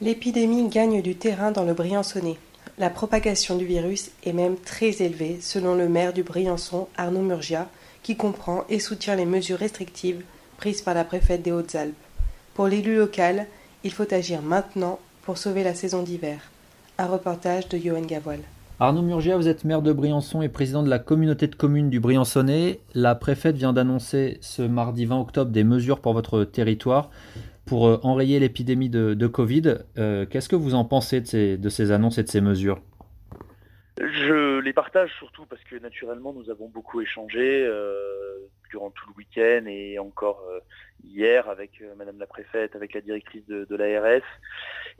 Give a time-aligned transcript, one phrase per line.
[0.00, 2.36] L'épidémie gagne du terrain dans le Briançonnais.
[2.78, 7.68] La propagation du virus est même très élevée, selon le maire du Briançon, Arnaud Murgia,
[8.04, 10.22] qui comprend et soutient les mesures restrictives
[10.56, 11.96] prises par la préfète des Hautes-Alpes.
[12.54, 13.46] Pour l'élu local,
[13.82, 16.42] il faut agir maintenant pour sauver la saison d'hiver.
[16.98, 18.42] Un reportage de Johan Gavoil.
[18.78, 21.98] Arnaud Murgia, vous êtes maire de Briançon et président de la communauté de communes du
[21.98, 22.78] Briançonnais.
[22.94, 27.10] La préfète vient d'annoncer ce mardi 20 octobre des mesures pour votre territoire
[27.68, 29.78] pour euh, enrayer l'épidémie de, Covid.
[29.98, 32.80] Euh, qu'est-ce que vous en pensez de ces, annonces et de ces mesures?
[33.98, 38.38] Je les partage surtout parce que naturellement nous avons beaucoup échangé euh,
[38.70, 40.40] durant tout le week-end et encore
[41.04, 44.22] hier avec Madame la préfète, avec la directrice de, l'ARS,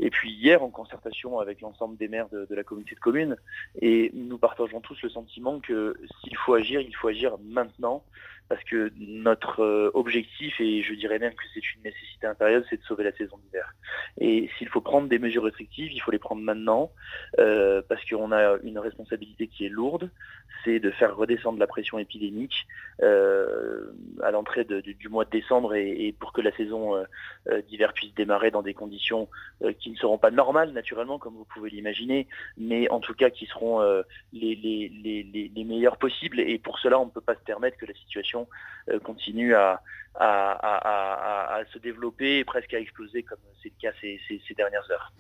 [0.01, 3.37] et puis hier en concertation avec l'ensemble des maires de, de, la communauté de communes.
[3.81, 8.05] Et nous partageons tous le sentiment que s'il faut agir, il faut agir maintenant
[8.49, 12.79] parce que notre euh, objectif, et je dirais même que c'est une nécessité impérieuse, c'est
[12.79, 13.75] de sauver la saison d'hiver.
[14.19, 16.91] Et s'il faut prendre des mesures restrictives, il faut les prendre maintenant,
[17.39, 20.11] euh, parce qu'on a une responsabilité qui est lourde,
[20.65, 22.67] c'est de faire redescendre la pression épidémique
[23.03, 26.95] euh, à l'entrée du mois de décembre et, pour que la saison
[27.69, 29.29] d'hiver puisse démarrer dans des conditions
[29.79, 32.27] qui ne seront pas normales, naturellement, comme vous pouvez l'imaginer,
[32.57, 33.81] mais en tout cas qui seront
[34.33, 36.41] les, meilleures possibles.
[36.41, 38.38] Et pour cela, on ne peut pas se permettre que la situation
[38.91, 39.81] euh, continue à,
[41.73, 45.13] se développer et presque à exploser comme c'est le cas ces, dernières heures.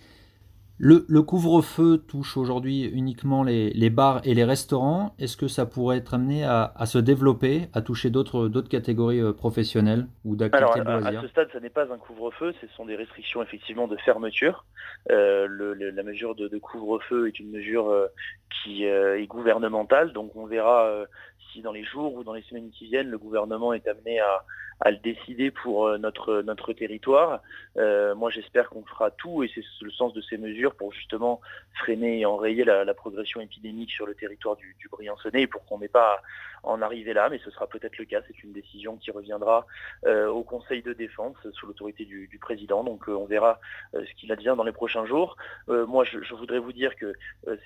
[0.80, 5.14] Le, couvre-feu touche aujourd'hui uniquement les, bars et les restaurants.
[5.18, 10.06] Est-ce que ça pourrait être amené à, se développer, à toucher d'autres catégories euh, professionnelles
[10.24, 12.96] ou d'activités de loisirs À ce stade, ce n'est pas un couvre-feu, ce sont des
[12.96, 14.64] restrictions effectivement de fermeture.
[15.10, 15.48] Euh,
[15.92, 17.92] la mesure de, couvre-feu est une mesure
[18.62, 21.06] qui est gouvernementale, donc on verra
[21.52, 24.44] si dans les jours ou dans les semaines qui viennent, le gouvernement est amené à,
[24.86, 27.42] le décider pour euh, notre, notre territoire.
[27.76, 31.40] Euh, moi, j'espère qu'on fera tout, et c'est le sens de ces mesures, pour justement
[31.74, 35.78] freiner et enrayer la, progression épidémique sur le territoire du, du Briançonnais, et pour qu'on
[35.78, 36.22] n'ait pas
[36.62, 38.20] en arriver là, mais ce sera peut-être le cas.
[38.28, 39.66] C'est une décision qui reviendra
[40.06, 42.84] euh, au Conseil de défense sous l'autorité du, président.
[42.84, 43.58] Donc on verra
[43.94, 45.36] ce qu'il advient dans les prochains jours.
[45.66, 47.12] moi, je, je, voudrais vous dire que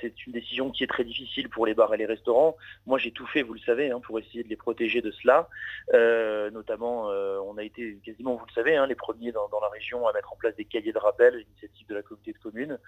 [0.00, 2.56] c'est une décision qui très difficile pour les bars et les restaurants.
[2.86, 5.48] Moi, j'ai tout fait, vous le savez, Hein, pour essayer de les protéger de cela.
[5.94, 9.68] Euh, notamment, euh, on a été quasiment, vous le savez, hein, les premiers dans, la
[9.68, 12.78] région à mettre en place des cahiers de rappel, l'initiative de la communauté de communes.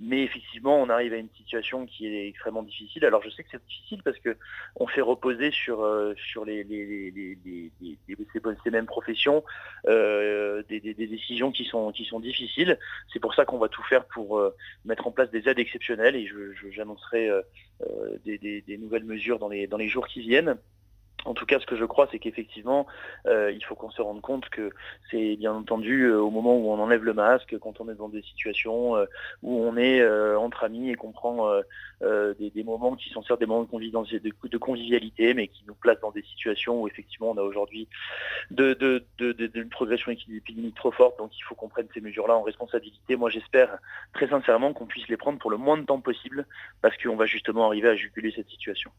[0.00, 3.04] Mais effectivement, on arrive à une situation qui est extrêmement difficile.
[3.04, 4.36] Alors je sais que c'est difficile parce que
[4.76, 6.64] on fait reposer sur, euh, sur les,
[8.64, 9.42] ces, mêmes professions
[9.86, 12.78] des, décisions qui sont, qui sont difficiles.
[13.12, 14.40] C'est pour ça qu'on va tout faire pour
[14.84, 16.28] mettre en place des aides exceptionnelles et
[16.70, 17.30] j'annoncerai
[18.24, 20.56] des, des, nouvelles mesures dans les jours qui viennent.
[21.24, 22.86] En tout cas, ce que je crois, c'est qu'effectivement,
[23.26, 24.70] euh, il faut qu'on se rende compte que
[25.10, 28.08] c'est bien entendu euh, au moment où on enlève le masque, quand on est dans
[28.08, 29.04] des situations euh,
[29.42, 31.50] où on est entre amis et qu'on prend
[32.00, 36.22] des, moments qui sont certes des moments de, convivialité, mais qui nous placent dans des
[36.22, 37.88] situations où effectivement on a aujourd'hui
[38.50, 41.18] de, une progression épidémique trop forte.
[41.18, 43.16] Donc il faut qu'on prenne ces mesures-là en responsabilité.
[43.16, 43.78] Moi, j'espère
[44.14, 46.46] très sincèrement qu'on puisse les prendre pour le moins de temps possible,
[46.80, 48.90] parce qu'on va justement arriver à juguler cette situation.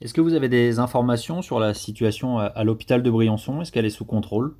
[0.00, 3.60] Est-ce que vous avez des informations sur la situation à l'hôpital de Briançon?
[3.60, 4.56] Est-ce qu'elle est sous contrôle?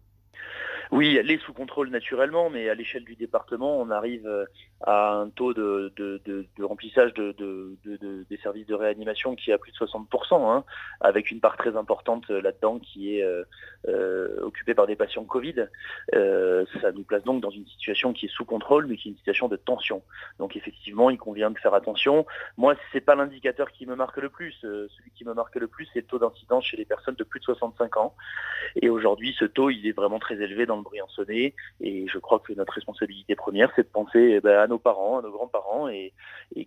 [0.91, 4.47] Oui, elle est sous contrôle naturellement, mais à l'échelle du département, on arrive euh,
[4.81, 5.93] à un taux de,
[6.63, 10.65] remplissage des services de réanimation qui est à plus de 60%, hein,
[11.01, 15.67] avec une part très importante euh, là-dedans qui est euh, occupée par des patients Covid.
[16.13, 19.19] ça nous place donc dans une situation qui est sous contrôle, mais qui est une
[19.19, 20.03] situation de tension.
[20.39, 22.27] Donc effectivement, il convient de faire attention.
[22.57, 24.55] Moi, ce n'est pas l'indicateur qui me marque le plus.
[24.61, 27.41] celui qui me marque le plus, c'est le taux d'incidence chez les personnes de plus
[27.41, 28.15] de 65 ans.
[28.77, 31.55] Et aujourd'hui, ce taux, il est vraiment très élevé dans le Briançonnais.
[31.81, 35.19] Et je crois que notre responsabilité première, c'est de penser eh ben, à nos parents,
[35.19, 36.13] à nos grands-parents, et,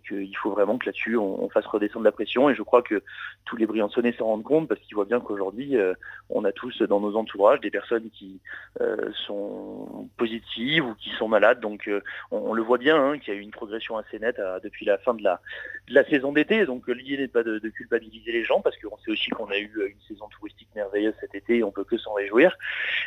[0.08, 2.48] qu'il faut vraiment que là-dessus, on, fasse redescendre la pression.
[2.48, 3.02] Et je crois que
[3.44, 5.92] tous les Briançonnais s'en rendent compte parce qu'ils voient bien qu'aujourd'hui, euh,
[6.30, 8.40] on a tous dans nos entourages des personnes qui
[8.80, 11.60] euh, sont positives ou qui sont malades.
[11.60, 12.00] Donc euh,
[12.30, 14.98] on, le voit bien hein, qu'il y a eu une progression assez nette depuis la
[14.98, 16.64] fin de la, saison d'été.
[16.64, 19.70] Donc l'idée n'est pas de, culpabiliser les gens parce qu'on sait aussi qu'on a eu
[19.76, 22.56] une saison touristique merveilleuse merveilleuse cet été et on peut que s'en réjouir.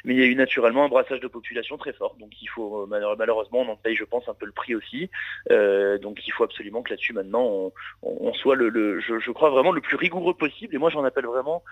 [0.04, 2.86] Mais il y a eu naturellement un brassage de population très fort, donc il faut
[2.88, 5.09] malheureusement on en paye, je pense, un peu le prix aussi.
[5.50, 7.71] donc il faut absolument que là-dessus maintenant
[8.01, 10.74] on, soit le, je crois vraiment le plus rigoureux possible.
[10.75, 11.63] Et moi j'en appelle vraiment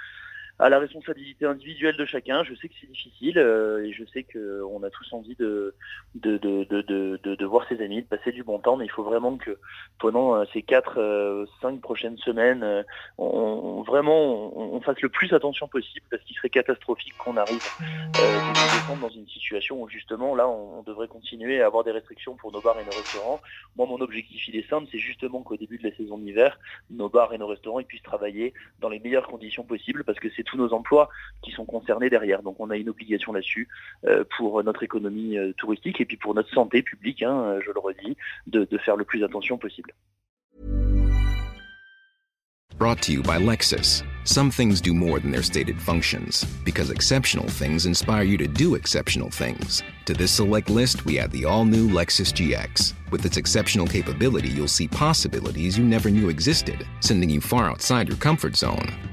[0.59, 2.44] à la responsabilité individuelle de chacun.
[2.44, 5.73] Je sais que c'est difficile euh, et je sais qu'on a tous envie de
[6.15, 9.03] de, de, de, de, voir ses amis, de passer du bon temps, mais il faut
[9.03, 9.57] vraiment que
[10.00, 12.85] pendant euh, ces 4 euh, cinq prochaines semaines,
[13.17, 17.61] on, vraiment on, fasse le plus attention possible parce qu'il serait catastrophique qu'on arrive
[18.19, 18.39] euh,
[19.01, 22.61] dans une situation où justement là on, devrait continuer à avoir des restrictions pour nos
[22.61, 23.39] bars et nos restaurants.
[23.75, 26.59] Moi mon objectif il est simple, c'est justement qu'au début de la saison d'hiver,
[26.89, 30.29] nos bars et nos restaurants ils puissent travailler dans les meilleures conditions possibles parce que
[30.43, 31.09] c'est tous nos emplois
[31.41, 32.41] qui sont concernés derrière.
[32.41, 33.67] Donc on a une obligation là-dessus
[34.05, 37.79] euh, pour notre économie euh, touristique et puis pour notre santé publique, hein, je le
[37.79, 38.17] redis,
[38.47, 39.93] de, de faire le plus attention possible.
[42.77, 44.03] Brought to you by Lexus.
[44.25, 48.75] Some things do more than their stated functions, because exceptional things inspire you to do
[48.75, 49.83] exceptional things.
[50.05, 52.93] To this select list, we add the all new Lexus GX.
[53.11, 58.07] With its exceptional capability, you'll see possibilities you never knew existed, sending you far outside
[58.07, 59.12] your comfort zone.